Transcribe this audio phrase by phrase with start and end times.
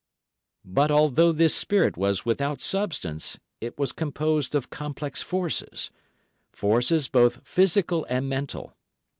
[0.65, 8.07] But although this spirit was without substance, it was composed of complex forces—forces both physical
[8.09, 8.75] and mental.